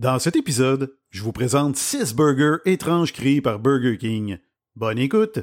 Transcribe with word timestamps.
Dans 0.00 0.18
cet 0.18 0.34
épisode, 0.34 0.94
je 1.10 1.22
vous 1.22 1.30
présente 1.30 1.76
6 1.76 2.14
burgers 2.14 2.62
étranges 2.64 3.12
créés 3.12 3.42
par 3.42 3.58
Burger 3.58 3.98
King. 3.98 4.38
Bonne 4.74 4.98
écoute! 4.98 5.40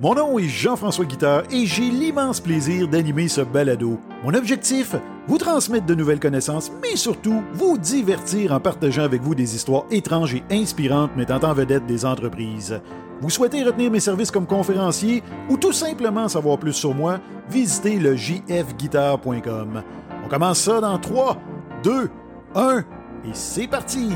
Mon 0.00 0.16
nom 0.16 0.40
est 0.40 0.48
Jean-François 0.48 1.04
Guitard 1.04 1.44
et 1.52 1.64
j'ai 1.64 1.88
l'immense 1.88 2.40
plaisir 2.40 2.88
d'animer 2.88 3.28
ce 3.28 3.42
balado. 3.42 4.00
Mon 4.24 4.34
objectif, 4.34 4.96
vous 5.28 5.38
transmettre 5.38 5.86
de 5.86 5.94
nouvelles 5.94 6.18
connaissances, 6.18 6.72
mais 6.82 6.96
surtout 6.96 7.44
vous 7.52 7.78
divertir 7.78 8.50
en 8.50 8.58
partageant 8.58 9.04
avec 9.04 9.22
vous 9.22 9.36
des 9.36 9.54
histoires 9.54 9.84
étranges 9.92 10.34
et 10.34 10.42
inspirantes 10.50 11.14
mettant 11.14 11.48
en 11.48 11.54
vedette 11.54 11.86
des 11.86 12.04
entreprises. 12.04 12.80
Vous 13.20 13.30
souhaitez 13.30 13.62
retenir 13.62 13.92
mes 13.92 14.00
services 14.00 14.32
comme 14.32 14.48
conférencier 14.48 15.22
ou 15.48 15.56
tout 15.56 15.70
simplement 15.70 16.26
savoir 16.26 16.58
plus 16.58 16.72
sur 16.72 16.92
moi, 16.92 17.20
visitez 17.48 18.00
le 18.00 18.16
jfguitar.com. 18.16 19.84
On 20.24 20.28
commence 20.28 20.58
ça 20.58 20.80
dans 20.80 20.98
3, 20.98 21.38
2, 21.84 22.10
1 22.56 22.84
et 23.24 23.34
c'est 23.34 23.66
parti! 23.66 24.10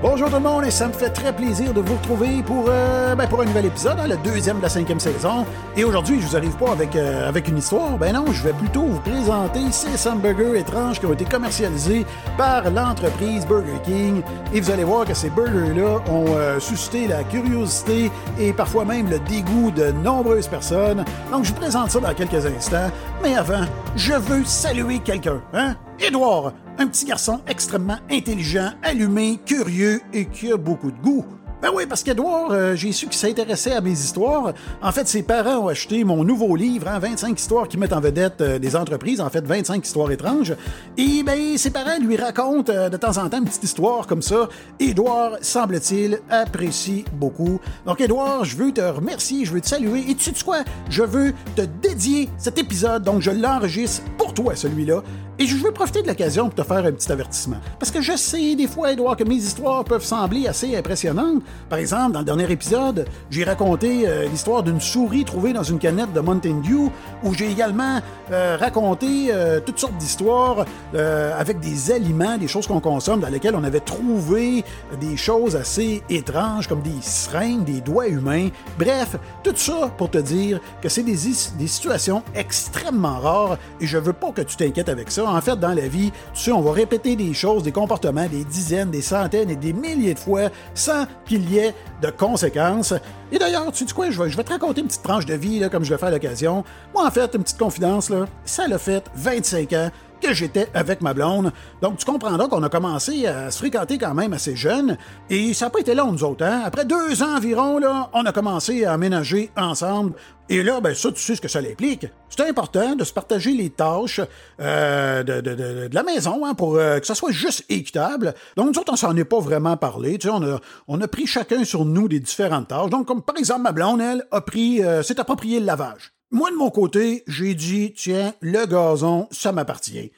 Bonjour 0.00 0.28
tout 0.28 0.36
le 0.36 0.42
monde 0.42 0.64
et 0.64 0.70
ça 0.70 0.86
me 0.86 0.92
fait 0.92 1.10
très 1.10 1.34
plaisir 1.34 1.74
de 1.74 1.80
vous 1.80 1.96
retrouver 1.96 2.40
pour, 2.44 2.66
euh, 2.68 3.16
ben, 3.16 3.26
pour 3.26 3.40
un 3.40 3.46
nouvel 3.46 3.66
épisode, 3.66 3.98
hein, 3.98 4.06
le 4.06 4.16
deuxième 4.18 4.58
de 4.58 4.62
la 4.62 4.68
cinquième 4.68 5.00
saison. 5.00 5.44
Et 5.76 5.82
aujourd'hui, 5.82 6.20
je 6.20 6.26
vous 6.28 6.36
arrive 6.36 6.54
pas 6.56 6.70
avec, 6.70 6.94
euh, 6.94 7.28
avec 7.28 7.48
une 7.48 7.58
histoire, 7.58 7.98
ben 7.98 8.14
non, 8.14 8.26
je 8.30 8.44
vais 8.44 8.52
plutôt 8.52 8.82
vous 8.82 9.00
présenter 9.00 9.72
ces 9.72 10.08
hamburgers 10.08 10.56
étranges 10.56 11.00
qui 11.00 11.06
ont 11.06 11.12
été 11.12 11.24
commercialisés 11.24 12.06
par 12.36 12.70
l'entreprise 12.70 13.44
Burger 13.44 13.80
King. 13.82 14.22
Et 14.54 14.60
vous 14.60 14.70
allez 14.70 14.84
voir 14.84 15.04
que 15.04 15.14
ces 15.14 15.30
burgers-là 15.30 15.98
ont 16.08 16.26
euh, 16.28 16.60
suscité 16.60 17.08
la 17.08 17.24
curiosité 17.24 18.12
et 18.38 18.52
parfois 18.52 18.84
même 18.84 19.10
le 19.10 19.18
dégoût 19.18 19.72
de 19.72 19.90
nombreuses 19.90 20.46
personnes. 20.46 21.04
Donc 21.32 21.44
je 21.44 21.48
vous 21.52 21.58
présente 21.58 21.90
ça 21.90 21.98
dans 21.98 22.14
quelques 22.14 22.46
instants. 22.46 22.92
Mais 23.20 23.34
avant, 23.34 23.64
je 23.96 24.12
veux 24.12 24.44
saluer 24.44 25.00
quelqu'un, 25.00 25.40
hein? 25.52 25.74
Édouard, 25.98 26.52
un 26.78 26.86
petit 26.86 27.04
garçon 27.04 27.40
extrêmement 27.46 27.98
intelligent, 28.10 28.70
allumé, 28.82 29.38
curieux 29.44 30.00
et 30.12 30.26
qui 30.26 30.52
a 30.52 30.56
beaucoup 30.56 30.90
de 30.90 30.98
goût. 31.00 31.24
Ben 31.60 31.70
oui, 31.74 31.86
parce 31.88 32.04
qu'Edouard, 32.04 32.52
euh, 32.52 32.76
j'ai 32.76 32.92
su 32.92 33.06
qu'il 33.06 33.18
s'intéressait 33.18 33.72
à 33.72 33.80
mes 33.80 33.90
histoires. 33.90 34.52
En 34.80 34.92
fait, 34.92 35.08
ses 35.08 35.24
parents 35.24 35.64
ont 35.64 35.66
acheté 35.66 36.04
mon 36.04 36.22
nouveau 36.22 36.54
livre, 36.54 36.86
hein, 36.86 37.00
25 37.00 37.36
histoires 37.36 37.66
qui 37.66 37.76
mettent 37.76 37.92
en 37.92 38.00
vedette 38.00 38.40
euh, 38.40 38.58
des 38.60 38.76
entreprises, 38.76 39.20
en 39.20 39.28
fait 39.28 39.44
25 39.44 39.84
histoires 39.84 40.12
étranges. 40.12 40.54
Et 40.96 41.24
ben, 41.24 41.58
ses 41.58 41.70
parents 41.70 41.98
lui 42.00 42.16
racontent 42.16 42.72
euh, 42.72 42.88
de 42.88 42.96
temps 42.96 43.18
en 43.18 43.28
temps 43.28 43.38
une 43.38 43.44
petite 43.44 43.64
histoire 43.64 44.06
comme 44.06 44.22
ça. 44.22 44.48
Édouard, 44.78 45.32
semble-t-il, 45.40 46.20
apprécie 46.30 47.04
beaucoup. 47.14 47.60
Donc, 47.86 48.00
Édouard, 48.00 48.44
je 48.44 48.56
veux 48.56 48.70
te 48.70 48.80
remercier, 48.80 49.44
je 49.44 49.52
veux 49.52 49.60
te 49.60 49.66
saluer. 49.66 50.04
Et 50.08 50.14
tu 50.14 50.32
sais 50.32 50.44
quoi? 50.44 50.58
Je 50.88 51.02
veux 51.02 51.32
te 51.56 51.62
dédier 51.62 52.28
cet 52.38 52.58
épisode, 52.58 53.02
donc 53.02 53.20
je 53.20 53.32
l'enregistre 53.32 54.04
pour 54.16 54.32
toi, 54.32 54.54
celui-là. 54.54 55.02
Et 55.40 55.46
je 55.46 55.54
veux 55.54 55.70
profiter 55.70 56.02
de 56.02 56.08
l'occasion 56.08 56.46
pour 56.50 56.54
te 56.56 56.62
faire 56.64 56.84
un 56.84 56.90
petit 56.90 57.12
avertissement. 57.12 57.58
Parce 57.78 57.92
que 57.92 58.02
je 58.02 58.16
sais, 58.16 58.56
des 58.56 58.66
fois, 58.66 58.90
Edouard, 58.90 59.16
que 59.16 59.22
mes 59.22 59.36
histoires 59.36 59.84
peuvent 59.84 60.02
sembler 60.02 60.48
assez 60.48 60.76
impressionnantes. 60.76 61.44
Par 61.68 61.78
exemple, 61.78 62.10
dans 62.10 62.18
le 62.18 62.24
dernier 62.24 62.50
épisode, 62.50 63.06
j'ai 63.30 63.44
raconté 63.44 64.08
euh, 64.08 64.26
l'histoire 64.26 64.64
d'une 64.64 64.80
souris 64.80 65.24
trouvée 65.24 65.52
dans 65.52 65.62
une 65.62 65.78
canette 65.78 66.12
de 66.12 66.18
Mountain 66.18 66.60
Dew, 66.68 66.90
où 67.22 67.34
j'ai 67.34 67.48
également 67.52 68.00
euh, 68.32 68.56
raconté 68.58 69.28
euh, 69.30 69.60
toutes 69.64 69.78
sortes 69.78 69.96
d'histoires 69.96 70.64
avec 70.92 71.60
des 71.60 71.92
aliments, 71.92 72.36
des 72.36 72.48
choses 72.48 72.66
qu'on 72.66 72.80
consomme, 72.80 73.20
dans 73.20 73.28
lesquelles 73.28 73.54
on 73.54 73.62
avait 73.62 73.80
trouvé 73.80 74.64
des 75.00 75.16
choses 75.16 75.54
assez 75.54 76.02
étranges, 76.08 76.66
comme 76.66 76.80
des 76.80 77.00
seringues, 77.00 77.64
des 77.64 77.80
doigts 77.80 78.08
humains. 78.08 78.48
Bref, 78.78 79.16
tout 79.44 79.54
ça 79.54 79.90
pour 79.96 80.10
te 80.10 80.18
dire 80.18 80.58
que 80.82 80.88
c'est 80.88 81.02
des, 81.02 81.16
des 81.58 81.66
situations 81.66 82.22
extrêmement 82.34 83.20
rares, 83.20 83.58
et 83.80 83.86
je 83.86 83.98
veux 83.98 84.12
pas 84.12 84.32
que 84.32 84.40
tu 84.42 84.56
t'inquiètes 84.56 84.88
avec 84.88 85.10
ça 85.10 85.27
en 85.28 85.40
fait, 85.40 85.56
dans 85.56 85.74
la 85.74 85.88
vie, 85.88 86.10
tu 86.34 86.40
sais, 86.40 86.52
on 86.52 86.60
va 86.60 86.72
répéter 86.72 87.16
des 87.16 87.34
choses, 87.34 87.62
des 87.62 87.72
comportements, 87.72 88.26
des 88.26 88.44
dizaines, 88.44 88.90
des 88.90 89.02
centaines 89.02 89.50
et 89.50 89.56
des 89.56 89.72
milliers 89.72 90.14
de 90.14 90.18
fois 90.18 90.48
sans 90.74 91.06
qu'il 91.26 91.50
y 91.50 91.58
ait 91.58 91.74
de 92.02 92.10
conséquences. 92.10 92.94
Et 93.30 93.38
d'ailleurs, 93.38 93.70
tu 93.72 93.86
sais 93.86 93.94
quoi, 93.94 94.10
je 94.10 94.22
vais, 94.22 94.30
je 94.30 94.36
vais 94.36 94.44
te 94.44 94.52
raconter 94.52 94.80
une 94.80 94.86
petite 94.86 95.02
tranche 95.02 95.26
de 95.26 95.34
vie, 95.34 95.66
comme 95.70 95.84
je 95.84 95.92
le 95.92 95.98
fais 95.98 96.06
à 96.06 96.10
l'occasion. 96.10 96.64
Moi, 96.94 97.06
en 97.06 97.10
fait, 97.10 97.34
une 97.34 97.42
petite 97.42 97.58
confidence, 97.58 98.10
là, 98.10 98.26
ça 98.44 98.66
l'a 98.66 98.78
fait 98.78 99.04
25 99.14 99.72
ans 99.74 99.90
que 100.20 100.32
j'étais 100.34 100.68
avec 100.74 101.00
ma 101.00 101.14
blonde. 101.14 101.52
Donc, 101.82 101.98
tu 101.98 102.04
comprendras 102.04 102.48
qu'on 102.48 102.62
a 102.62 102.68
commencé 102.68 103.26
à 103.26 103.50
se 103.50 103.58
fréquenter 103.58 103.98
quand 103.98 104.14
même 104.14 104.32
assez 104.32 104.56
jeune. 104.56 104.96
Et 105.30 105.54
ça 105.54 105.66
n'a 105.66 105.70
pas 105.70 105.80
été 105.80 105.94
long, 105.94 106.12
nous 106.12 106.24
autres. 106.24 106.44
Hein? 106.44 106.62
Après 106.64 106.84
deux 106.84 107.22
ans 107.22 107.36
environ, 107.36 107.78
là, 107.78 108.10
on 108.12 108.24
a 108.24 108.32
commencé 108.32 108.84
à 108.84 108.92
aménager 108.92 109.50
ensemble. 109.56 110.14
Et 110.50 110.62
là, 110.62 110.80
ben 110.80 110.94
ça, 110.94 111.12
tu 111.12 111.20
sais 111.20 111.34
ce 111.34 111.40
que 111.40 111.48
ça 111.48 111.58
implique. 111.58 112.06
C'est 112.30 112.48
important 112.48 112.96
de 112.96 113.04
se 113.04 113.12
partager 113.12 113.52
les 113.52 113.68
tâches 113.68 114.20
euh, 114.60 115.22
de, 115.22 115.40
de, 115.40 115.54
de, 115.54 115.94
la 115.94 116.02
maison 116.02 116.46
hein, 116.46 116.54
pour 116.54 116.76
euh, 116.76 116.98
que 117.00 117.06
ça 117.06 117.14
soit 117.14 117.32
juste 117.32 117.64
équitable. 117.68 118.34
Donc, 118.56 118.72
nous 118.72 118.80
autres, 118.80 118.92
on 118.92 118.96
s'en 118.96 119.14
est 119.16 119.24
pas 119.24 119.40
vraiment 119.40 119.76
parlé. 119.76 120.18
Tu 120.18 120.28
sais, 120.28 120.34
on 120.34 120.42
a, 120.42 120.58
on 120.86 121.00
a 121.00 121.08
pris 121.08 121.26
chacun 121.26 121.64
sur 121.64 121.84
nous 121.84 122.08
des 122.08 122.20
différentes 122.20 122.68
tâches. 122.68 122.90
Donc, 122.90 123.06
comme 123.06 123.22
par 123.22 123.36
exemple, 123.36 123.62
ma 123.62 123.72
blonde, 123.72 124.00
elle, 124.00 124.24
a 124.30 124.40
pris, 124.40 124.82
euh, 124.82 125.02
s'est 125.02 125.20
approprié 125.20 125.60
le 125.60 125.66
lavage. 125.66 126.12
Moi, 126.30 126.50
de 126.50 126.56
mon 126.56 126.70
côté, 126.70 127.24
j'ai 127.26 127.54
dit, 127.54 127.94
tiens, 127.94 128.34
le 128.40 128.66
gazon, 128.66 129.28
ça 129.30 129.52
m'appartient. 129.52 130.12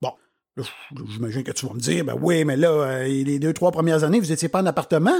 Bon, 0.00 0.12
j'imagine 1.08 1.42
que 1.42 1.52
tu 1.52 1.66
vas 1.66 1.74
me 1.74 1.80
dire, 1.80 2.04
ben 2.04 2.16
oui, 2.20 2.44
mais 2.44 2.56
là, 2.56 2.70
euh, 2.70 3.04
les 3.04 3.38
deux, 3.38 3.52
trois 3.52 3.72
premières 3.72 4.04
années, 4.04 4.20
vous 4.20 4.32
étiez 4.32 4.48
pas 4.48 4.62
en 4.62 4.66
appartement? 4.66 5.16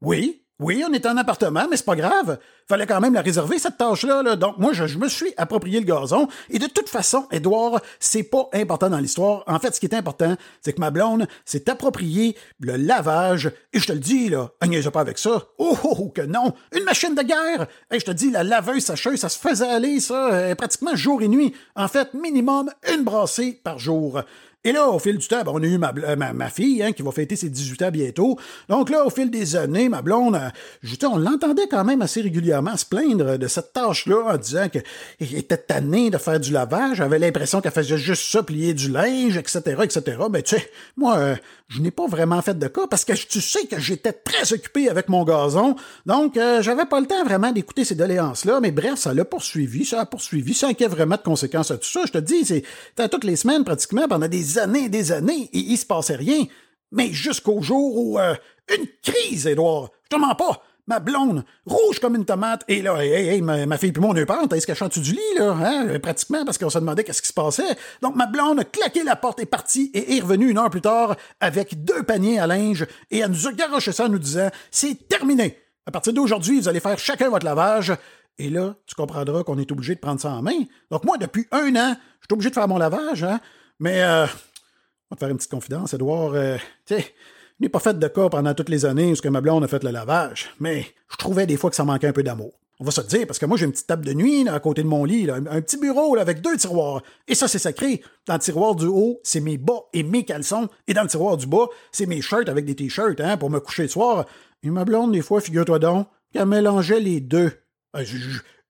Oui, 0.00 0.45
oui, 0.58 0.82
on 0.88 0.92
était 0.94 1.08
en 1.08 1.16
appartement, 1.18 1.66
mais 1.70 1.76
c'est 1.76 1.84
pas 1.84 1.96
grave. 1.96 2.38
Fallait 2.66 2.86
quand 2.86 3.00
même 3.00 3.12
la 3.12 3.20
réserver, 3.20 3.58
cette 3.58 3.76
tâche-là. 3.76 4.36
Donc, 4.36 4.56
moi, 4.56 4.72
je, 4.72 4.96
me 4.96 5.06
suis 5.06 5.34
approprié 5.36 5.80
le 5.80 5.86
gazon. 5.86 6.28
Et 6.48 6.58
de 6.58 6.66
toute 6.66 6.88
façon, 6.88 7.26
Edouard, 7.30 7.82
c'est 8.00 8.22
pas 8.22 8.48
important 8.54 8.88
dans 8.88 8.98
l'histoire. 8.98 9.44
En 9.46 9.58
fait, 9.58 9.74
ce 9.74 9.80
qui 9.80 9.86
est 9.86 9.94
important, 9.94 10.34
c'est 10.62 10.72
que 10.72 10.80
ma 10.80 10.90
blonde 10.90 11.28
s'est 11.44 11.68
approprié 11.68 12.36
le 12.58 12.76
lavage. 12.76 13.52
Et 13.74 13.78
je 13.78 13.86
te 13.86 13.92
le 13.92 13.98
dis, 13.98 14.30
là, 14.30 14.50
niaise 14.66 14.88
pas 14.88 15.00
avec 15.00 15.18
ça. 15.18 15.42
Oh, 15.58 15.76
oh, 15.84 15.96
oh, 15.98 16.08
que 16.08 16.22
non! 16.22 16.54
Une 16.74 16.84
machine 16.84 17.14
de 17.14 17.22
guerre! 17.22 17.66
Et 17.92 18.00
je 18.00 18.06
te 18.06 18.10
dis, 18.10 18.30
la 18.30 18.42
laveuse 18.42 18.84
sacheuse, 18.84 19.20
ça 19.20 19.28
se 19.28 19.38
faisait 19.38 19.68
aller, 19.68 20.00
ça, 20.00 20.32
euh, 20.32 20.54
pratiquement 20.54 20.96
jour 20.96 21.20
et 21.20 21.28
nuit. 21.28 21.54
En 21.74 21.88
fait, 21.88 22.14
minimum 22.14 22.70
une 22.94 23.04
brassée 23.04 23.60
par 23.62 23.78
jour. 23.78 24.22
Et 24.66 24.72
là, 24.72 24.88
au 24.88 24.98
fil 24.98 25.16
du 25.16 25.28
temps, 25.28 25.44
ben, 25.44 25.52
on 25.54 25.62
a 25.62 25.66
eu 25.66 25.78
ma, 25.78 25.94
euh, 25.96 26.16
ma, 26.16 26.50
fille 26.50 26.82
hein, 26.82 26.90
qui 26.90 27.02
va 27.02 27.12
fêter 27.12 27.36
ses 27.36 27.48
18 27.48 27.82
ans 27.82 27.90
bientôt. 27.92 28.36
Donc 28.68 28.90
là, 28.90 29.06
au 29.06 29.10
fil 29.10 29.30
des 29.30 29.54
années, 29.54 29.88
ma 29.88 30.02
blonde, 30.02 30.34
euh, 30.34 31.06
on 31.06 31.18
l'entendait 31.18 31.68
quand 31.70 31.84
même 31.84 32.02
assez 32.02 32.20
régulièrement 32.20 32.76
se 32.76 32.84
plaindre 32.84 33.38
de 33.38 33.46
cette 33.46 33.72
tâche-là 33.72 34.34
en 34.34 34.36
disant 34.36 34.68
qu'elle 34.68 34.82
était 35.20 35.56
tannée 35.56 36.10
de 36.10 36.18
faire 36.18 36.40
du 36.40 36.52
lavage, 36.52 37.00
avait 37.00 37.20
l'impression 37.20 37.60
qu'elle 37.60 37.70
faisait 37.70 37.96
juste 37.96 38.24
ça, 38.28 38.42
plier 38.42 38.74
du 38.74 38.90
linge, 38.90 39.36
etc., 39.36 39.60
etc. 39.84 40.18
Mais 40.32 40.42
tu 40.42 40.56
sais, 40.56 40.68
moi, 40.96 41.16
euh, 41.16 41.36
je 41.68 41.80
n'ai 41.80 41.90
pas 41.90 42.06
vraiment 42.06 42.40
fait 42.42 42.56
de 42.58 42.68
cas 42.68 42.86
parce 42.88 43.04
que 43.04 43.12
tu 43.12 43.40
sais 43.40 43.66
que 43.66 43.80
j'étais 43.80 44.12
très 44.12 44.52
occupé 44.52 44.88
avec 44.88 45.08
mon 45.08 45.24
gazon. 45.24 45.74
Donc, 46.06 46.34
j'avais 46.34 46.86
pas 46.86 47.00
le 47.00 47.06
temps 47.06 47.24
vraiment 47.24 47.50
d'écouter 47.50 47.84
ces 47.84 47.96
doléances-là. 47.96 48.60
Mais 48.60 48.70
bref, 48.70 49.00
ça 49.00 49.12
l'a 49.12 49.24
poursuivi, 49.24 49.84
ça 49.84 50.00
a 50.00 50.06
poursuivi, 50.06 50.54
sans 50.54 50.74
qu'il 50.74 50.82
y 50.82 50.84
ait 50.84 50.88
vraiment 50.88 51.16
de 51.16 51.22
conséquences 51.22 51.72
à 51.72 51.78
tout 51.78 51.88
ça. 51.88 52.02
Je 52.06 52.12
te 52.12 52.18
dis, 52.18 52.44
c'est 52.44 52.62
toutes 53.10 53.24
les 53.24 53.34
semaines 53.34 53.64
pratiquement 53.64 54.06
pendant 54.06 54.28
des 54.28 54.58
années 54.58 54.84
et 54.84 54.88
des 54.88 55.10
années 55.10 55.50
et 55.52 55.58
il 55.58 55.76
se 55.76 55.86
passait 55.86 56.14
rien. 56.14 56.44
Mais 56.92 57.12
jusqu'au 57.12 57.60
jour 57.62 57.96
où 57.96 58.18
euh, 58.18 58.34
une 58.74 58.86
crise, 59.02 59.46
Édouard. 59.46 59.90
Je 60.04 60.16
te 60.16 60.20
mens 60.20 60.34
pas. 60.34 60.62
Ma 60.88 61.00
blonde, 61.00 61.44
rouge 61.64 61.98
comme 61.98 62.14
une 62.14 62.24
tomate, 62.24 62.62
et 62.68 62.80
là, 62.80 63.04
hey, 63.04 63.28
hey, 63.28 63.42
ma, 63.42 63.76
fille 63.76 63.90
puis 63.90 64.00
moi, 64.00 64.10
on 64.12 64.16
a 64.16 64.20
eu 64.20 64.26
on 64.28 64.60
se 64.60 64.66
cachant 64.66 64.86
du 64.86 65.12
lit, 65.12 65.18
là, 65.36 65.50
hein, 65.50 65.98
pratiquement, 65.98 66.44
parce 66.44 66.58
qu'on 66.58 66.70
se 66.70 66.78
demandait 66.78 67.02
qu'est-ce 67.02 67.22
qui 67.22 67.28
se 67.28 67.32
passait. 67.32 67.76
Donc, 68.02 68.14
ma 68.14 68.26
blonde 68.26 68.60
a 68.60 68.64
claqué 68.64 69.02
la 69.02 69.16
porte, 69.16 69.40
est 69.40 69.46
partie, 69.46 69.90
et 69.94 70.16
est 70.16 70.20
revenue 70.20 70.48
une 70.48 70.58
heure 70.58 70.70
plus 70.70 70.80
tard 70.80 71.16
avec 71.40 71.84
deux 71.84 72.04
paniers 72.04 72.38
à 72.38 72.46
linge, 72.46 72.86
et 73.10 73.18
elle 73.18 73.30
nous 73.30 73.48
a 73.48 73.52
garoché 73.52 73.90
ça 73.90 74.04
en 74.04 74.08
nous 74.08 74.20
disant, 74.20 74.48
c'est 74.70 75.08
terminé. 75.08 75.58
À 75.86 75.90
partir 75.90 76.12
d'aujourd'hui, 76.12 76.60
vous 76.60 76.68
allez 76.68 76.80
faire 76.80 76.98
chacun 76.98 77.30
votre 77.30 77.44
lavage. 77.44 77.92
Et 78.38 78.50
là, 78.50 78.74
tu 78.86 78.94
comprendras 78.94 79.44
qu'on 79.44 79.58
est 79.58 79.70
obligé 79.72 79.94
de 79.94 80.00
prendre 80.00 80.20
ça 80.20 80.30
en 80.30 80.42
main. 80.42 80.64
Donc, 80.90 81.04
moi, 81.04 81.16
depuis 81.16 81.46
un 81.52 81.74
an, 81.76 81.96
je 82.20 82.26
suis 82.26 82.32
obligé 82.32 82.50
de 82.50 82.54
faire 82.54 82.68
mon 82.68 82.76
lavage, 82.76 83.24
hein. 83.24 83.40
Mais 83.78 84.02
euh, 84.02 84.26
on 84.26 85.14
va 85.14 85.16
te 85.16 85.20
faire 85.20 85.28
une 85.28 85.36
petite 85.36 85.50
confidence, 85.50 85.94
Edouard. 85.94 86.34
Euh, 86.34 86.56
tu 86.86 86.94
sais, 86.94 87.14
je 87.58 87.64
n'ai 87.64 87.68
pas 87.70 87.78
fait 87.78 87.98
de 87.98 88.08
cas 88.08 88.28
pendant 88.28 88.52
toutes 88.54 88.68
les 88.68 88.84
années 88.84 89.12
où 89.12 89.30
ma 89.30 89.40
blonde 89.40 89.64
a 89.64 89.68
fait 89.68 89.82
le 89.82 89.90
lavage, 89.90 90.50
mais 90.60 90.86
je 91.10 91.16
trouvais 91.16 91.46
des 91.46 91.56
fois 91.56 91.70
que 91.70 91.76
ça 91.76 91.84
manquait 91.84 92.08
un 92.08 92.12
peu 92.12 92.22
d'amour. 92.22 92.52
On 92.78 92.84
va 92.84 92.90
se 92.90 93.00
dire, 93.00 93.26
parce 93.26 93.38
que 93.38 93.46
moi, 93.46 93.56
j'ai 93.56 93.64
une 93.64 93.72
petite 93.72 93.86
table 93.86 94.04
de 94.04 94.12
nuit 94.12 94.46
à 94.46 94.60
côté 94.60 94.82
de 94.82 94.88
mon 94.88 95.04
lit, 95.04 95.30
un, 95.30 95.62
petit 95.62 95.78
bureau 95.78 96.14
avec 96.18 96.42
deux 96.42 96.58
tiroirs. 96.58 97.02
Et 97.26 97.34
ça, 97.34 97.48
c'est 97.48 97.58
sacré. 97.58 98.02
Dans 98.26 98.34
le 98.34 98.40
tiroir 98.40 98.74
du 98.74 98.84
haut, 98.84 99.18
c'est 99.22 99.40
mes 99.40 99.56
bas 99.56 99.80
et 99.94 100.02
mes 100.02 100.26
caleçons. 100.26 100.68
Et 100.86 100.92
dans 100.92 101.02
le 101.02 101.08
tiroir 101.08 101.38
du 101.38 101.46
bas, 101.46 101.68
c'est 101.90 102.04
mes 102.04 102.20
shirts 102.20 102.50
avec 102.50 102.66
des 102.66 102.74
t-shirts 102.74 103.18
hein, 103.20 103.38
pour 103.38 103.48
me 103.48 103.60
coucher 103.60 103.84
le 103.84 103.88
soir. 103.88 104.26
Et 104.62 104.68
ma 104.68 104.84
blonde, 104.84 105.12
des 105.12 105.22
fois, 105.22 105.40
figure-toi 105.40 105.78
donc, 105.78 106.06
qu'elle 106.34 106.44
mélangeait 106.44 107.00
les 107.00 107.20
deux. 107.20 107.50
Euh, 107.96 108.04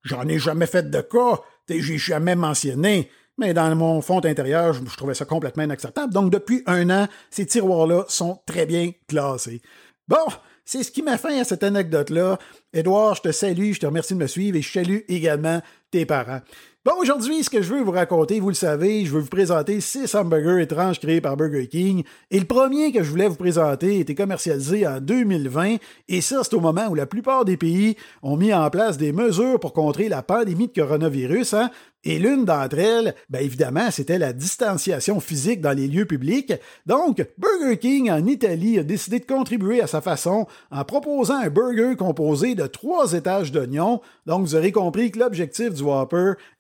j'en 0.04 0.28
ai 0.28 0.38
jamais 0.38 0.66
fait 0.66 0.88
de 0.88 1.00
cas. 1.00 1.40
J'ai 1.68 1.98
jamais 1.98 2.36
mentionné 2.36 3.10
mais 3.38 3.54
dans 3.54 3.74
mon 3.74 4.00
fond 4.00 4.24
intérieur, 4.24 4.72
je, 4.72 4.96
trouvais 4.96 5.14
ça 5.14 5.24
complètement 5.24 5.64
inacceptable. 5.64 6.12
Donc, 6.12 6.30
depuis 6.30 6.62
un 6.66 6.88
an, 6.90 7.06
ces 7.30 7.46
tiroirs-là 7.46 8.04
sont 8.08 8.40
très 8.46 8.66
bien 8.66 8.92
classés. 9.08 9.60
Bon, 10.08 10.24
c'est 10.64 10.82
ce 10.82 10.90
qui 10.90 11.02
m'a 11.02 11.18
fait 11.18 11.38
à 11.40 11.44
cette 11.44 11.62
anecdote-là. 11.62 12.38
Édouard, 12.72 13.14
je 13.14 13.22
te 13.22 13.32
salue, 13.32 13.72
je 13.72 13.80
te 13.80 13.86
remercie 13.86 14.14
de 14.14 14.18
me 14.18 14.26
suivre 14.26 14.56
et 14.56 14.62
je 14.62 14.72
salue 14.72 14.98
également 15.08 15.60
parents. 16.04 16.40
Bon, 16.86 16.92
aujourd'hui, 17.00 17.42
ce 17.42 17.50
que 17.50 17.62
je 17.62 17.74
veux 17.74 17.82
vous 17.82 17.90
raconter, 17.90 18.38
vous 18.38 18.50
le 18.50 18.54
savez, 18.54 19.04
je 19.04 19.10
veux 19.10 19.18
vous 19.18 19.26
présenter 19.26 19.80
six 19.80 20.14
hamburgers 20.14 20.62
étranges 20.62 21.00
créés 21.00 21.20
par 21.20 21.36
Burger 21.36 21.66
King. 21.66 22.04
Et 22.30 22.38
le 22.38 22.44
premier 22.44 22.92
que 22.92 23.02
je 23.02 23.10
voulais 23.10 23.26
vous 23.26 23.34
présenter 23.34 23.98
était 23.98 24.14
commercialisé 24.14 24.86
en 24.86 25.00
2020. 25.00 25.78
Et 26.06 26.20
ça, 26.20 26.42
c'est 26.44 26.54
au 26.54 26.60
moment 26.60 26.86
où 26.86 26.94
la 26.94 27.06
plupart 27.06 27.44
des 27.44 27.56
pays 27.56 27.96
ont 28.22 28.36
mis 28.36 28.54
en 28.54 28.70
place 28.70 28.98
des 28.98 29.10
mesures 29.10 29.58
pour 29.58 29.72
contrer 29.72 30.08
la 30.08 30.22
pandémie 30.22 30.68
de 30.68 30.80
coronavirus. 30.80 31.54
Hein? 31.54 31.70
Et 32.04 32.20
l'une 32.20 32.44
d'entre 32.44 32.78
elles, 32.78 33.16
bien 33.28 33.40
évidemment, 33.40 33.90
c'était 33.90 34.18
la 34.18 34.32
distanciation 34.32 35.18
physique 35.18 35.60
dans 35.60 35.76
les 35.76 35.88
lieux 35.88 36.04
publics. 36.04 36.52
Donc, 36.86 37.26
Burger 37.36 37.78
King 37.78 38.12
en 38.12 38.24
Italie 38.26 38.78
a 38.78 38.84
décidé 38.84 39.18
de 39.18 39.26
contribuer 39.26 39.80
à 39.80 39.88
sa 39.88 40.00
façon 40.00 40.46
en 40.70 40.84
proposant 40.84 41.40
un 41.40 41.50
burger 41.50 41.96
composé 41.96 42.54
de 42.54 42.68
trois 42.68 43.14
étages 43.14 43.50
d'oignons. 43.50 44.00
Donc, 44.24 44.42
vous 44.42 44.54
aurez 44.54 44.70
compris 44.70 45.10
que 45.10 45.18
l'objectif 45.18 45.74
du 45.74 45.82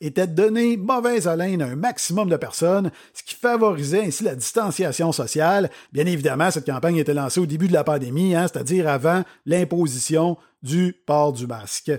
Était 0.00 0.26
de 0.26 0.34
donner 0.34 0.76
mauvaise 0.76 1.28
haleine 1.28 1.62
à 1.62 1.66
un 1.66 1.76
maximum 1.76 2.28
de 2.28 2.36
personnes, 2.36 2.90
ce 3.14 3.22
qui 3.22 3.34
favorisait 3.34 4.04
ainsi 4.06 4.24
la 4.24 4.34
distanciation 4.34 5.12
sociale. 5.12 5.70
Bien 5.92 6.06
évidemment, 6.06 6.50
cette 6.50 6.66
campagne 6.66 6.96
était 6.96 7.14
lancée 7.14 7.40
au 7.40 7.46
début 7.46 7.68
de 7.68 7.72
la 7.72 7.84
pandémie, 7.84 8.34
hein, 8.34 8.46
c'est-à-dire 8.50 8.88
avant 8.88 9.22
l'imposition 9.44 10.36
du 10.62 10.94
port 11.06 11.32
du 11.32 11.46
masque. 11.46 11.92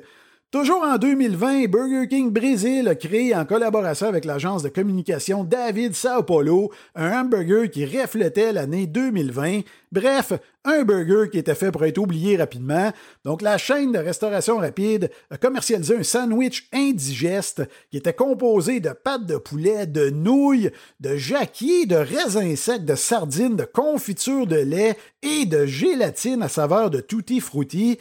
Toujours 0.50 0.82
en 0.82 0.98
2020, 0.98 1.68
Burger 1.68 2.08
King 2.08 2.32
Brésil 2.32 2.88
a 2.88 2.96
créé 2.96 3.36
en 3.36 3.44
collaboration 3.44 4.08
avec 4.08 4.24
l'agence 4.24 4.64
de 4.64 4.70
communication 4.70 5.44
David 5.44 5.94
Sao 5.94 6.24
Paulo 6.24 6.72
un 6.96 7.20
hamburger 7.20 7.70
qui 7.70 7.86
reflétait 7.86 8.54
l'année 8.54 8.88
2020. 8.88 9.64
Bref, 9.92 10.32
un 10.64 10.84
burger 10.84 11.30
qui 11.30 11.38
était 11.38 11.54
fait 11.54 11.70
pour 11.70 11.84
être 11.84 11.98
oublié 11.98 12.38
rapidement. 12.38 12.94
Donc 13.26 13.42
la 13.42 13.58
chaîne 13.58 13.92
de 13.92 14.00
restauration 14.00 14.60
rapide 14.60 15.12
a 15.30 15.38
commercialisé 15.38 15.98
un 15.98 16.04
sandwich 16.04 16.70
indigeste 16.72 17.64
qui 17.92 17.98
était 17.98 18.14
composé 18.14 18.80
de 18.80 18.92
pâtes 18.92 19.26
de 19.26 19.36
poulet, 19.36 19.86
de 19.86 20.10
nouilles, 20.10 20.72
de 21.02 21.18
jacquier, 21.18 21.86
de 21.88 21.98
raisins 21.98 22.56
secs, 22.56 22.86
de 22.86 22.96
sardines, 22.96 23.58
de 23.58 23.66
confiture 23.66 24.48
de 24.48 24.56
lait 24.56 24.98
et 25.22 25.46
de 25.46 25.66
gélatine 25.66 26.42
à 26.42 26.48
saveur 26.48 26.90
de 26.90 27.02
tutti 27.02 27.42
frutti 27.42 28.00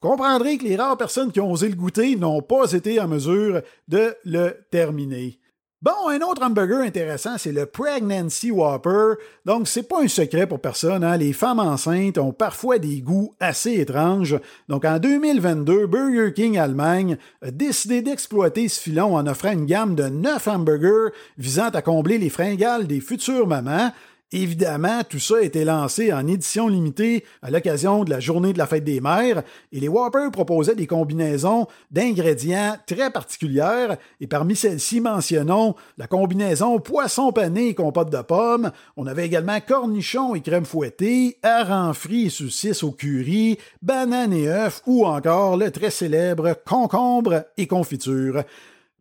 comprendrez 0.00 0.58
que 0.58 0.64
les 0.64 0.76
rares 0.76 0.96
personnes 0.96 1.32
qui 1.32 1.40
ont 1.40 1.52
osé 1.52 1.68
le 1.68 1.76
goûter 1.76 2.16
n'ont 2.16 2.42
pas 2.42 2.72
été 2.72 3.00
en 3.00 3.08
mesure 3.08 3.62
de 3.88 4.14
le 4.24 4.56
terminer. 4.70 5.40
Bon, 5.82 6.10
un 6.10 6.20
autre 6.20 6.42
hamburger 6.42 6.80
intéressant, 6.80 7.38
c'est 7.38 7.52
le 7.52 7.64
Pregnancy 7.64 8.50
Whopper. 8.50 9.14
Donc, 9.46 9.66
c'est 9.66 9.88
pas 9.88 10.02
un 10.02 10.08
secret 10.08 10.46
pour 10.46 10.60
personne. 10.60 11.02
Hein? 11.02 11.16
Les 11.16 11.32
femmes 11.32 11.58
enceintes 11.58 12.18
ont 12.18 12.34
parfois 12.34 12.78
des 12.78 13.00
goûts 13.00 13.34
assez 13.40 13.80
étranges. 13.80 14.38
Donc, 14.68 14.84
en 14.84 14.98
2022, 14.98 15.86
Burger 15.86 16.34
King 16.34 16.58
Allemagne 16.58 17.16
a 17.40 17.50
décidé 17.50 18.02
d'exploiter 18.02 18.68
ce 18.68 18.78
filon 18.78 19.16
en 19.16 19.26
offrant 19.26 19.52
une 19.52 19.64
gamme 19.64 19.94
de 19.94 20.02
9 20.02 20.48
hamburgers 20.48 21.14
visant 21.38 21.70
à 21.70 21.80
combler 21.80 22.18
les 22.18 22.28
fringales 22.28 22.86
des 22.86 23.00
futures 23.00 23.46
mamans. 23.46 23.90
Évidemment, 24.32 25.02
tout 25.02 25.18
ça 25.18 25.38
a 25.38 25.40
été 25.40 25.64
lancé 25.64 26.12
en 26.12 26.24
édition 26.28 26.68
limitée 26.68 27.24
à 27.42 27.50
l'occasion 27.50 28.04
de 28.04 28.10
la 28.10 28.20
journée 28.20 28.52
de 28.52 28.58
la 28.58 28.68
fête 28.68 28.84
des 28.84 29.00
mères, 29.00 29.42
et 29.72 29.80
les 29.80 29.88
Whoppers 29.88 30.30
proposaient 30.30 30.76
des 30.76 30.86
combinaisons 30.86 31.66
d'ingrédients 31.90 32.76
très 32.86 33.10
particulières, 33.10 33.96
et 34.20 34.28
parmi 34.28 34.54
celles-ci 34.54 35.00
mentionnons 35.00 35.74
la 35.98 36.06
combinaison 36.06 36.78
poisson 36.78 37.32
pané 37.32 37.68
et 37.68 37.74
compote 37.74 38.10
de 38.10 38.22
pommes, 38.22 38.70
on 38.96 39.08
avait 39.08 39.26
également 39.26 39.60
cornichons 39.60 40.36
et 40.36 40.42
crème 40.42 40.64
fouettée, 40.64 41.38
hareng 41.42 41.92
frit 41.92 42.26
et 42.26 42.30
saucisses 42.30 42.84
au 42.84 42.92
curry, 42.92 43.58
banane 43.82 44.32
et 44.32 44.48
œufs, 44.48 44.80
ou 44.86 45.06
encore 45.06 45.56
le 45.56 45.72
très 45.72 45.90
célèbre 45.90 46.56
concombre 46.64 47.46
et 47.56 47.66
confiture. 47.66 48.44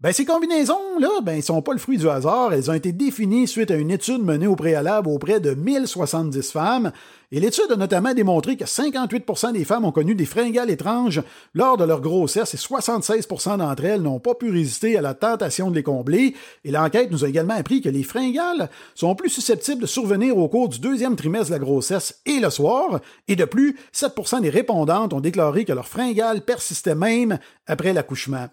Ben, 0.02 0.14
ces 0.14 0.24
combinaisons-là, 0.24 1.20
ben, 1.24 1.34
ils 1.34 1.44
sont 1.44 1.62
pas 1.62 1.74
le 1.74 1.78
fruit 1.78 1.98
du 1.98 2.08
hasard. 2.08 2.54
Elles 2.54 2.72
ont 2.72 2.74
été 2.74 2.94
définies 2.94 3.50
suite 3.50 3.70
à 3.70 3.76
une 3.76 3.92
étude 3.92 4.24
menée 4.24 4.48
au 4.48 4.56
préalable 4.56 5.10
auprès 5.10 5.42
de 5.42 5.54
1070 5.54 6.54
femmes. 6.54 6.94
Et 7.34 7.42
l'étude 7.42 7.70
a 7.70 7.76
notamment 7.76 8.14
démontré 8.14 8.56
que 8.56 8.64
58% 8.64 9.52
des 9.52 9.66
femmes 9.66 9.84
ont 9.84 9.92
connu 9.92 10.16
des 10.16 10.26
fringales 10.26 10.70
étranges 10.70 11.22
lors 11.54 11.76
de 11.76 11.84
leur 11.84 12.00
grossesse 12.00 12.54
et 12.54 12.58
76% 12.58 13.58
d'entre 13.58 13.84
elles 13.84 14.02
n'ont 14.02 14.22
pas 14.22 14.36
pu 14.36 14.50
résister 14.50 14.98
à 14.98 15.02
la 15.02 15.16
tentation 15.16 15.70
de 15.70 15.76
les 15.76 15.84
combler. 15.84 16.34
Et 16.64 16.72
l'enquête 16.72 17.12
nous 17.12 17.26
a 17.26 17.28
également 17.28 17.56
appris 17.56 17.82
que 17.82 17.90
les 17.90 18.04
fringales 18.04 18.70
sont 18.96 19.16
plus 19.16 19.30
susceptibles 19.30 19.82
de 19.82 19.86
survenir 19.86 20.38
au 20.38 20.48
cours 20.48 20.70
du 20.70 20.80
deuxième 20.80 21.18
trimestre 21.18 21.48
de 21.48 21.56
la 21.56 21.60
grossesse 21.60 22.22
et 22.26 22.40
le 22.40 22.50
soir. 22.50 23.02
Et 23.28 23.36
de 23.36 23.44
plus, 23.44 23.76
7% 23.94 24.40
des 24.40 24.50
répondantes 24.50 25.12
ont 25.12 25.20
déclaré 25.20 25.66
que 25.66 25.74
leurs 25.74 25.90
fringales 25.90 26.46
persistaient 26.46 26.96
même 26.96 27.38
après 27.68 27.92
l'accouchement. 27.92 28.48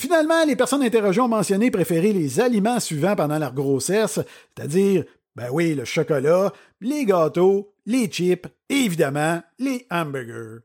Finalement, 0.00 0.44
les 0.44 0.54
personnes 0.54 0.84
interrogées 0.84 1.20
ont 1.20 1.26
mentionné 1.26 1.72
préférer 1.72 2.12
les 2.12 2.38
aliments 2.38 2.78
suivants 2.78 3.16
pendant 3.16 3.36
leur 3.36 3.52
grossesse, 3.52 4.20
c'est-à-dire, 4.56 5.02
ben 5.34 5.48
oui, 5.50 5.74
le 5.74 5.84
chocolat, 5.84 6.52
les 6.80 7.04
gâteaux, 7.04 7.72
les 7.84 8.06
chips 8.06 8.46
et 8.68 8.76
évidemment 8.76 9.42
les 9.58 9.88
hamburgers. 9.90 10.60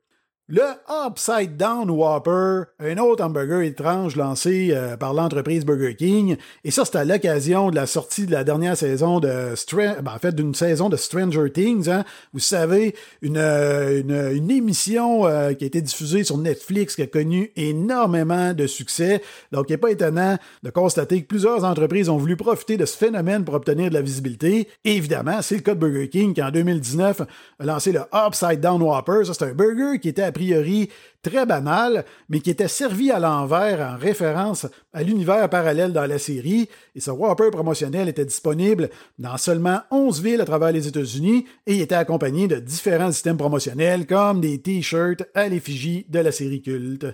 Le 0.49 0.61
Upside 1.07 1.55
Down 1.55 1.89
Whopper, 1.89 2.63
un 2.77 2.97
autre 2.97 3.23
hamburger 3.23 3.61
étrange 3.61 4.17
lancé 4.17 4.71
euh, 4.73 4.97
par 4.97 5.13
l'entreprise 5.13 5.63
Burger 5.63 5.95
King, 5.95 6.35
et 6.65 6.69
ça 6.69 6.83
c'est 6.83 6.97
à 6.97 7.05
l'occasion 7.05 7.69
de 7.69 7.75
la 7.75 7.85
sortie 7.85 8.25
de 8.25 8.33
la 8.33 8.43
dernière 8.43 8.75
saison 8.75 9.21
de 9.21 9.53
ben, 9.73 10.11
en 10.13 10.19
fait 10.19 10.35
d'une 10.35 10.53
saison 10.53 10.89
de 10.89 10.97
Stranger 10.97 11.49
Things. 11.49 11.87
Hein. 11.89 12.03
Vous 12.33 12.41
savez, 12.41 12.93
une, 13.21 13.37
euh, 13.37 14.01
une, 14.35 14.51
émission 14.51 15.25
euh, 15.25 15.53
qui 15.53 15.63
a 15.63 15.67
été 15.67 15.81
diffusée 15.81 16.25
sur 16.25 16.37
Netflix 16.37 16.97
qui 16.97 17.03
a 17.03 17.07
connu 17.07 17.53
énormément 17.55 18.53
de 18.53 18.67
succès. 18.67 19.21
Donc 19.53 19.67
il 19.69 19.71
n'est 19.71 19.77
pas 19.77 19.91
étonnant 19.91 20.37
de 20.61 20.69
constater 20.71 21.21
que 21.21 21.27
plusieurs 21.27 21.63
entreprises 21.63 22.09
ont 22.09 22.17
voulu 22.17 22.35
profiter 22.35 22.75
de 22.75 22.85
ce 22.85 22.97
phénomène 22.97 23.45
pour 23.45 23.53
obtenir 23.55 23.87
de 23.87 23.93
la 23.93 24.01
visibilité. 24.01 24.67
Évidemment, 24.83 25.41
c'est 25.41 25.55
le 25.55 25.61
cas 25.61 25.73
de 25.73 25.79
Burger 25.79 26.09
King 26.09 26.33
qui 26.33 26.43
en 26.43 26.51
2019 26.51 27.21
a 27.21 27.65
lancé 27.65 27.93
le 27.93 28.01
Upside 28.13 28.59
Down 28.59 28.81
Whopper. 28.81 29.23
Ça 29.23 29.33
c'est 29.33 29.45
un 29.45 29.53
burger 29.53 29.99
qui 30.01 30.09
était 30.09 30.32
priori 30.33 30.89
très 31.21 31.45
banal, 31.45 32.03
mais 32.27 32.41
qui 32.41 32.49
était 32.49 32.67
servi 32.67 33.09
à 33.09 33.19
l'envers 33.19 33.79
en 33.79 33.97
référence 33.97 34.67
à 34.91 35.03
l'univers 35.03 35.49
parallèle 35.49 35.93
dans 35.93 36.05
la 36.05 36.19
série. 36.19 36.67
Et 36.95 36.99
ce 36.99 37.11
Whopper 37.11 37.49
promotionnel 37.51 38.09
était 38.09 38.25
disponible 38.25 38.89
dans 39.17 39.37
seulement 39.37 39.79
11 39.89 40.21
villes 40.21 40.41
à 40.41 40.45
travers 40.45 40.71
les 40.71 40.87
États-Unis 40.87 41.45
et 41.65 41.79
était 41.79 41.95
accompagné 41.95 42.47
de 42.47 42.57
différents 42.57 43.11
systèmes 43.11 43.37
promotionnels 43.37 44.05
comme 44.05 44.41
des 44.41 44.61
t-shirts 44.61 45.23
à 45.33 45.47
l'effigie 45.47 46.05
de 46.09 46.19
la 46.19 46.31
série 46.31 46.61
culte. 46.61 47.05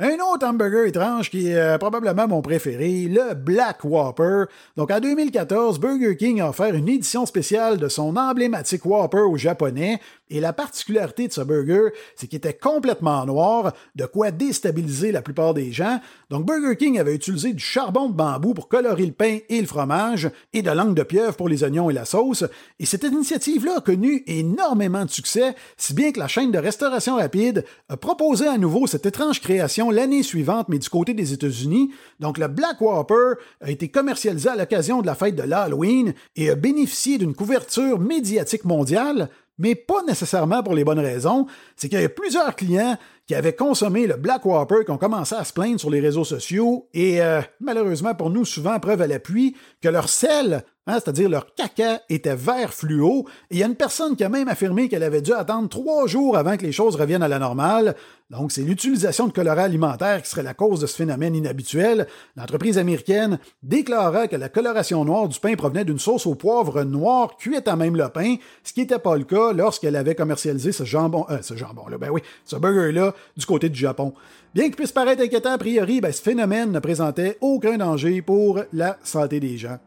Un 0.00 0.18
autre 0.32 0.46
hamburger 0.46 0.86
étrange 0.86 1.28
qui 1.28 1.48
est 1.48 1.56
euh, 1.56 1.76
probablement 1.76 2.28
mon 2.28 2.40
préféré, 2.40 3.08
le 3.08 3.34
Black 3.34 3.82
Whopper. 3.82 4.44
Donc 4.76 4.92
en 4.92 5.00
2014, 5.00 5.80
Burger 5.80 6.16
King 6.16 6.40
a 6.40 6.50
offert 6.50 6.72
une 6.76 6.88
édition 6.88 7.26
spéciale 7.26 7.78
de 7.78 7.88
son 7.88 8.16
emblématique 8.16 8.86
Whopper 8.86 9.22
au 9.22 9.36
japonais. 9.36 9.98
Et 10.30 10.40
la 10.40 10.52
particularité 10.52 11.28
de 11.28 11.32
ce 11.32 11.40
burger, 11.40 11.90
c'est 12.16 12.26
qu'il 12.26 12.36
était 12.38 12.54
complètement 12.54 13.24
noir, 13.26 13.72
de 13.94 14.06
quoi 14.06 14.30
déstabiliser 14.30 15.12
la 15.12 15.22
plupart 15.22 15.54
des 15.54 15.72
gens. 15.72 16.00
Donc 16.30 16.46
Burger 16.46 16.76
King 16.76 16.98
avait 16.98 17.14
utilisé 17.14 17.52
du 17.52 17.62
charbon 17.62 18.08
de 18.08 18.14
bambou 18.14 18.54
pour 18.54 18.68
colorer 18.68 19.06
le 19.06 19.12
pain 19.12 19.38
et 19.48 19.60
le 19.60 19.66
fromage, 19.66 20.30
et 20.52 20.62
de 20.62 20.70
langue 20.70 20.94
de 20.94 21.02
pieuvre 21.02 21.36
pour 21.36 21.48
les 21.48 21.64
oignons 21.64 21.90
et 21.90 21.94
la 21.94 22.04
sauce. 22.04 22.44
Et 22.78 22.86
cette 22.86 23.04
initiative-là 23.04 23.76
a 23.78 23.80
connu 23.80 24.22
énormément 24.26 25.04
de 25.04 25.10
succès, 25.10 25.54
si 25.76 25.94
bien 25.94 26.12
que 26.12 26.20
la 26.20 26.28
chaîne 26.28 26.50
de 26.50 26.58
restauration 26.58 27.16
rapide 27.16 27.64
a 27.88 27.96
proposé 27.96 28.46
à 28.46 28.58
nouveau 28.58 28.86
cette 28.86 29.06
étrange 29.06 29.40
création 29.40 29.90
l'année 29.90 30.22
suivante, 30.22 30.68
mais 30.68 30.78
du 30.78 30.88
côté 30.88 31.14
des 31.14 31.32
États-Unis. 31.32 31.90
Donc, 32.20 32.38
le 32.38 32.48
Black 32.48 32.80
Whopper 32.80 33.34
a 33.60 33.70
été 33.70 33.88
commercialisé 33.88 34.48
à 34.48 34.56
l'occasion 34.56 35.00
de 35.00 35.06
la 35.06 35.14
fête 35.14 35.36
de 35.36 35.42
l'Halloween 35.42 36.14
et 36.36 36.50
a 36.50 36.54
bénéficié 36.54 37.18
d'une 37.18 37.34
couverture 37.34 37.98
médiatique 37.98 38.64
mondiale, 38.64 39.28
mais 39.58 39.74
pas 39.74 40.02
nécessairement 40.06 40.62
pour 40.62 40.74
les 40.74 40.84
bonnes 40.84 41.00
raisons. 41.00 41.46
C'est 41.76 41.88
qu'il 41.88 42.00
y 42.00 42.04
a 42.04 42.08
plusieurs 42.08 42.54
clients 42.56 42.96
qui 43.28 43.34
avaient 43.34 43.54
consommé 43.54 44.06
le 44.06 44.16
Black 44.16 44.44
Whopper 44.46 44.84
qui 44.84 44.90
ont 44.90 44.98
commencé 44.98 45.34
à 45.34 45.44
se 45.44 45.52
plaindre 45.52 45.78
sur 45.78 45.90
les 45.90 46.00
réseaux 46.00 46.24
sociaux 46.24 46.88
et 46.94 47.22
euh, 47.22 47.42
malheureusement 47.60 48.14
pour 48.14 48.30
nous, 48.30 48.44
souvent 48.44 48.80
preuve 48.80 49.02
à 49.02 49.06
l'appui, 49.06 49.54
que 49.80 49.88
leur 49.88 50.08
sel 50.08 50.64
Hein, 50.90 51.00
c'est-à-dire 51.04 51.28
leur 51.28 51.54
caca 51.54 52.00
était 52.08 52.34
vert 52.34 52.72
fluo, 52.72 53.26
et 53.50 53.56
il 53.56 53.58
y 53.58 53.62
a 53.62 53.66
une 53.66 53.74
personne 53.74 54.16
qui 54.16 54.24
a 54.24 54.30
même 54.30 54.48
affirmé 54.48 54.88
qu'elle 54.88 55.02
avait 55.02 55.20
dû 55.20 55.34
attendre 55.34 55.68
trois 55.68 56.06
jours 56.06 56.38
avant 56.38 56.56
que 56.56 56.64
les 56.64 56.72
choses 56.72 56.96
reviennent 56.96 57.22
à 57.22 57.28
la 57.28 57.38
normale. 57.38 57.94
Donc, 58.30 58.52
c'est 58.52 58.62
l'utilisation 58.62 59.26
de 59.26 59.32
colorants 59.32 59.64
alimentaires 59.64 60.22
qui 60.22 60.30
serait 60.30 60.42
la 60.42 60.54
cause 60.54 60.80
de 60.80 60.86
ce 60.86 60.96
phénomène 60.96 61.34
inhabituel. 61.34 62.06
L'entreprise 62.36 62.78
américaine 62.78 63.38
déclara 63.62 64.28
que 64.28 64.36
la 64.36 64.48
coloration 64.48 65.04
noire 65.04 65.28
du 65.28 65.38
pain 65.38 65.54
provenait 65.56 65.84
d'une 65.84 65.98
sauce 65.98 66.26
au 66.26 66.34
poivre 66.34 66.82
noir 66.84 67.36
cuite 67.36 67.68
à 67.68 67.76
même 67.76 67.96
le 67.96 68.08
pain, 68.08 68.36
ce 68.64 68.72
qui 68.72 68.80
n'était 68.80 68.98
pas 68.98 69.16
le 69.16 69.24
cas 69.24 69.52
lorsqu'elle 69.52 69.96
avait 69.96 70.14
commercialisé 70.14 70.72
ce 70.72 70.84
jambon, 70.84 71.26
euh, 71.28 71.42
ce 71.42 71.54
jambon-là, 71.54 71.98
ben 71.98 72.08
oui, 72.10 72.22
ce 72.46 72.56
burger-là 72.56 73.14
du 73.36 73.46
côté 73.46 73.68
du 73.68 73.78
Japon. 73.78 74.14
Bien 74.54 74.64
qu'il 74.64 74.76
puisse 74.76 74.92
paraître 74.92 75.22
inquiétant 75.22 75.52
a 75.52 75.58
priori, 75.58 76.00
ben, 76.00 76.12
ce 76.12 76.22
phénomène 76.22 76.72
ne 76.72 76.78
présentait 76.78 77.38
aucun 77.40 77.78
danger 77.78 78.22
pour 78.22 78.60
la 78.72 78.98
santé 79.02 79.40
des 79.40 79.58
gens. 79.58 79.78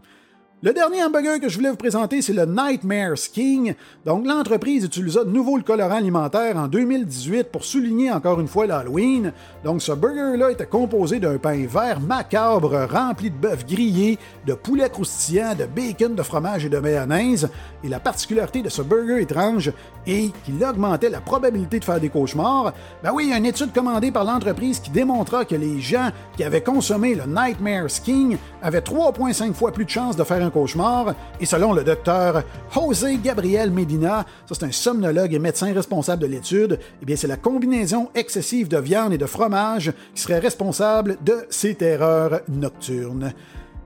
Le 0.63 0.73
dernier 0.73 1.03
hamburger 1.03 1.39
que 1.39 1.49
je 1.49 1.55
voulais 1.55 1.71
vous 1.71 1.75
présenter, 1.75 2.21
c'est 2.21 2.33
le 2.33 2.45
Nightmare 2.45 3.15
King. 3.33 3.73
Donc, 4.05 4.27
l'entreprise 4.27 4.85
utilisa 4.85 5.23
de 5.23 5.31
nouveau 5.31 5.57
le 5.57 5.63
colorant 5.63 5.95
alimentaire 5.95 6.55
en 6.55 6.67
2018 6.67 7.45
pour 7.45 7.65
souligner 7.65 8.11
encore 8.11 8.39
une 8.39 8.47
fois 8.47 8.67
l'Halloween. 8.67 9.33
Donc, 9.63 9.81
ce 9.81 9.91
burger-là 9.91 10.51
était 10.51 10.67
composé 10.67 11.19
d'un 11.19 11.39
pain 11.39 11.65
vert 11.65 11.99
macabre 11.99 12.87
rempli 12.87 13.31
de 13.31 13.35
bœuf 13.37 13.65
grillé, 13.65 14.19
de 14.45 14.53
poulet 14.53 14.87
croustillant, 14.87 15.55
de 15.55 15.65
bacon, 15.65 16.13
de 16.13 16.21
fromage 16.21 16.63
et 16.63 16.69
de 16.69 16.77
mayonnaise. 16.77 17.49
Et 17.83 17.89
la 17.89 17.99
particularité 17.99 18.61
de 18.61 18.69
ce 18.69 18.83
burger 18.83 19.19
étrange 19.19 19.71
est 20.05 20.31
qu'il 20.43 20.63
augmentait 20.63 21.09
la 21.09 21.21
probabilité 21.21 21.79
de 21.79 21.85
faire 21.85 21.99
des 21.99 22.09
cauchemars. 22.09 22.71
Ben 23.03 23.09
oui, 23.11 23.23
il 23.25 23.29
y 23.31 23.33
a 23.33 23.37
une 23.37 23.47
étude 23.47 23.73
commandée 23.73 24.11
par 24.11 24.25
l'entreprise 24.25 24.79
qui 24.79 24.91
démontra 24.91 25.43
que 25.43 25.55
les 25.55 25.81
gens 25.81 26.11
qui 26.37 26.43
avaient 26.43 26.61
consommé 26.61 27.15
le 27.15 27.23
Nightmare 27.25 27.87
King 28.03 28.37
avaient 28.61 28.81
3,5 28.81 29.53
fois 29.53 29.71
plus 29.71 29.85
de 29.85 29.89
chances 29.89 30.15
de 30.15 30.23
faire 30.23 30.45
un 30.45 30.50
cauchemar. 30.51 31.15
Et 31.39 31.45
selon 31.45 31.73
le 31.73 31.83
docteur 31.83 32.43
José 32.71 33.17
Gabriel 33.17 33.71
Medina, 33.71 34.25
ça 34.45 34.55
c'est 34.55 34.65
un 34.65 34.71
somnologue 34.71 35.33
et 35.33 35.39
médecin 35.39 35.73
responsable 35.73 36.21
de 36.21 36.27
l'étude, 36.27 36.79
eh 37.01 37.05
bien 37.05 37.15
c'est 37.15 37.27
la 37.27 37.37
combinaison 37.37 38.09
excessive 38.13 38.67
de 38.67 38.77
viande 38.77 39.13
et 39.13 39.17
de 39.17 39.25
fromage 39.25 39.91
qui 40.13 40.21
serait 40.21 40.39
responsable 40.39 41.17
de 41.23 41.45
ces 41.49 41.75
terreurs 41.75 42.41
nocturnes. 42.47 43.33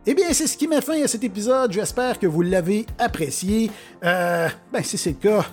Eh 0.07 0.13
bien, 0.13 0.27
c'est 0.34 0.45
ce 0.45 0.55
qui 0.55 0.67
met 0.67 0.81
fin 0.81 1.01
à 1.01 1.07
cet 1.07 1.24
épisode. 1.24 1.72
J'espère 1.72 2.19
que 2.19 2.27
vous 2.27 2.43
l'avez 2.43 2.86
apprécié. 3.00 3.72
Euh, 4.03 4.48
ben, 4.72 4.84
si 4.84 5.00
c'est 5.00 5.10
le 5.10 5.15
cas, 5.15 5.45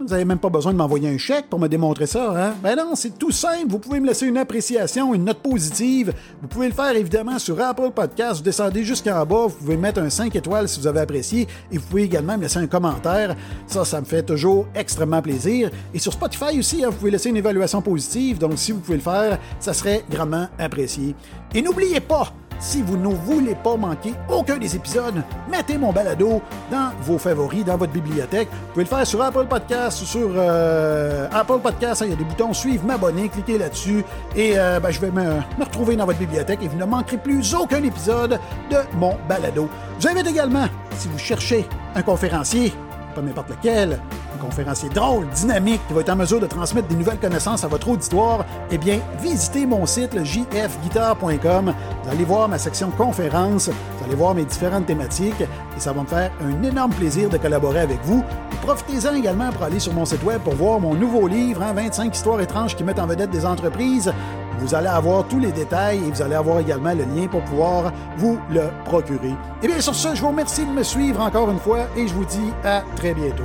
vous 0.00 0.06
n'avez 0.06 0.24
même 0.24 0.38
pas 0.38 0.48
besoin 0.48 0.72
de 0.72 0.78
m'envoyer 0.78 1.08
un 1.08 1.18
chèque 1.18 1.46
pour 1.50 1.58
me 1.58 1.68
démontrer 1.68 2.06
ça, 2.06 2.32
hein? 2.36 2.54
Ben 2.62 2.76
non, 2.76 2.94
c'est 2.94 3.18
tout 3.18 3.30
simple. 3.30 3.66
Vous 3.68 3.78
pouvez 3.78 4.00
me 4.00 4.06
laisser 4.06 4.26
une 4.26 4.38
appréciation, 4.38 5.14
une 5.14 5.24
note 5.24 5.38
positive. 5.38 6.12
Vous 6.40 6.48
pouvez 6.48 6.68
le 6.68 6.74
faire 6.74 6.94
évidemment 6.94 7.38
sur 7.38 7.60
Apple 7.60 7.90
Podcast. 7.94 8.36
Vous 8.36 8.44
descendez 8.44 8.84
jusqu'en 8.84 9.26
bas. 9.26 9.46
Vous 9.46 9.56
pouvez 9.56 9.76
mettre 9.76 10.00
un 10.00 10.10
5 10.10 10.34
étoiles 10.36 10.68
si 10.68 10.80
vous 10.80 10.86
avez 10.86 11.00
apprécié. 11.00 11.48
Et 11.72 11.78
vous 11.78 11.86
pouvez 11.86 12.04
également 12.04 12.36
me 12.36 12.42
laisser 12.42 12.58
un 12.58 12.66
commentaire. 12.66 13.34
Ça, 13.66 13.84
ça 13.84 14.00
me 14.00 14.06
fait 14.06 14.22
toujours 14.22 14.66
extrêmement 14.74 15.22
plaisir. 15.22 15.70
Et 15.92 15.98
sur 15.98 16.12
Spotify 16.12 16.58
aussi, 16.58 16.84
hein, 16.84 16.90
vous 16.90 16.96
pouvez 16.96 17.10
laisser 17.10 17.30
une 17.30 17.36
évaluation 17.36 17.82
positive. 17.82 18.38
Donc, 18.38 18.52
si 18.56 18.72
vous 18.72 18.80
pouvez 18.80 18.98
le 18.98 19.02
faire, 19.02 19.38
ça 19.58 19.72
serait 19.72 20.04
grandement 20.10 20.48
apprécié. 20.58 21.14
Et 21.54 21.62
n'oubliez 21.62 22.00
pas, 22.00 22.32
si 22.58 22.82
vous 22.82 22.96
ne 22.96 23.14
voulez 23.14 23.54
pas 23.54 23.76
manquer 23.76 24.14
aucun 24.28 24.58
des 24.58 24.74
épisodes, 24.76 25.22
mettez 25.50 25.78
mon 25.78 25.92
balado 25.92 26.42
dans 26.70 26.90
vos 27.02 27.18
favoris, 27.18 27.64
dans 27.64 27.76
votre 27.76 27.92
bibliothèque. 27.92 28.48
Vous 28.50 28.72
pouvez 28.72 28.84
le 28.84 28.88
faire 28.88 29.06
sur 29.06 29.22
Apple 29.22 29.46
Podcast 29.46 30.02
ou 30.02 30.04
sur 30.04 30.30
euh, 30.34 31.28
Apple 31.32 31.60
Podcast. 31.62 32.02
Hein, 32.02 32.06
il 32.06 32.10
y 32.10 32.14
a 32.14 32.16
des 32.16 32.24
boutons 32.24 32.52
suivre, 32.52 32.84
m'abonner, 32.84 33.28
cliquez 33.28 33.58
là-dessus 33.58 34.04
et 34.34 34.58
euh, 34.58 34.80
ben, 34.80 34.90
je 34.90 35.00
vais 35.00 35.10
me, 35.10 35.40
retrouver 35.60 35.96
dans 35.96 36.06
votre 36.06 36.18
bibliothèque 36.18 36.60
et 36.62 36.68
vous 36.68 36.78
ne 36.78 36.84
manquerez 36.84 37.18
plus 37.18 37.54
aucun 37.54 37.82
épisode 37.82 38.38
de 38.70 38.76
mon 38.96 39.16
balado. 39.28 39.68
Je 39.98 40.06
vous 40.06 40.14
invite 40.14 40.28
également, 40.28 40.66
si 40.96 41.08
vous 41.08 41.18
cherchez 41.18 41.66
un 41.94 42.02
conférencier, 42.02 42.72
pas 43.14 43.22
n'importe 43.22 43.50
lequel, 43.50 43.98
un 44.34 44.38
conférencier 44.38 44.88
drôle, 44.88 45.28
dynamique, 45.30 45.80
qui 45.86 45.94
va 45.94 46.00
être 46.00 46.10
en 46.10 46.16
mesure 46.16 46.40
de 46.40 46.46
transmettre 46.46 46.88
des 46.88 46.96
nouvelles 46.96 47.18
connaissances 47.18 47.64
à 47.64 47.68
votre 47.68 47.88
auditoire, 47.88 48.44
eh 48.70 48.78
bien, 48.78 49.00
visitez 49.20 49.66
mon 49.66 49.86
site, 49.86 50.14
le 50.14 50.24
jfguitar.com. 50.24 51.74
Vous 52.04 52.10
allez 52.10 52.24
voir 52.24 52.48
ma 52.48 52.58
section 52.58 52.90
conférences, 52.90 53.68
vous 53.68 54.04
allez 54.04 54.14
voir 54.14 54.34
mes 54.34 54.44
différentes 54.44 54.86
thématiques, 54.86 55.40
et 55.40 55.80
ça 55.80 55.92
va 55.92 56.02
me 56.02 56.06
faire 56.06 56.30
un 56.42 56.62
énorme 56.62 56.92
plaisir 56.92 57.28
de 57.28 57.36
collaborer 57.38 57.80
avec 57.80 57.98
vous. 58.04 58.24
Profitez-en 58.62 59.14
également 59.14 59.50
pour 59.50 59.62
aller 59.62 59.80
sur 59.80 59.94
mon 59.94 60.04
site 60.04 60.22
web 60.24 60.40
pour 60.42 60.54
voir 60.54 60.80
mon 60.80 60.94
nouveau 60.94 61.26
livre, 61.26 61.62
25 61.74 62.02
hein, 62.02 62.10
histoires 62.12 62.40
étranges 62.40 62.76
qui 62.76 62.84
mettent 62.84 62.98
en 62.98 63.06
vedette 63.06 63.30
des 63.30 63.46
entreprises. 63.46 64.12
Vous 64.58 64.74
allez 64.74 64.88
avoir 64.88 65.26
tous 65.28 65.38
les 65.38 65.52
détails 65.52 65.98
et 65.98 66.10
vous 66.10 66.20
allez 66.20 66.34
avoir 66.34 66.58
également 66.58 66.92
le 66.92 67.04
lien 67.04 67.28
pour 67.28 67.42
pouvoir 67.44 67.92
vous 68.16 68.38
le 68.50 68.68
procurer. 68.84 69.34
Et 69.62 69.68
bien 69.68 69.80
sur 69.80 69.94
ce, 69.94 70.14
je 70.14 70.20
vous 70.20 70.28
remercie 70.28 70.66
de 70.66 70.72
me 70.72 70.82
suivre 70.82 71.20
encore 71.20 71.50
une 71.50 71.60
fois 71.60 71.86
et 71.96 72.08
je 72.08 72.14
vous 72.14 72.24
dis 72.24 72.52
à 72.64 72.82
très 72.96 73.14
bientôt. 73.14 73.44